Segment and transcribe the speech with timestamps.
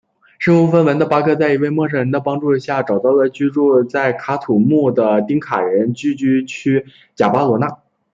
[0.39, 7.67] 身无分文的巴克在一位陌生人的帮助下找到了居住在喀土穆的丁卡人聚居区贾巴罗纳。